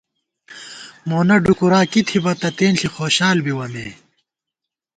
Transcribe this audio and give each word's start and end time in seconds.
مونہ 1.09 1.35
ڈُوکُورا 1.43 1.81
کی 1.91 2.01
تھِبہ 2.07 2.33
تہ 2.39 2.49
تېنݪی 2.57 2.87
خوشال 2.95 3.37
بِوَہ 3.45 3.67
مے 3.73 3.87